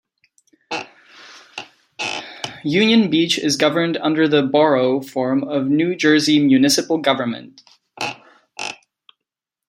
[2.63, 7.61] Union Beach is governed under the Borough form of New Jersey municipal government.